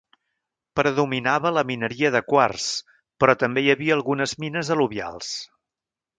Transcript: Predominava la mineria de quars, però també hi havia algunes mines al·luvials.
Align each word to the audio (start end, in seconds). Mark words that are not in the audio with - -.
Predominava 0.77 1.51
la 1.57 1.63
mineria 1.71 2.11
de 2.15 2.21
quars, 2.31 2.65
però 3.25 3.37
també 3.45 3.65
hi 3.67 3.71
havia 3.75 3.97
algunes 4.01 4.35
mines 4.47 4.75
al·luvials. 4.79 5.33